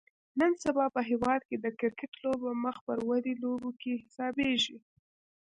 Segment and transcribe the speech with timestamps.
[0.39, 4.77] نن سبا په هیواد کې د کرکټ لوبه مخ پر ودې لوبو کې حسابیږي